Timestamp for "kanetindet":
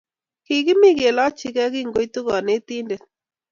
2.27-3.01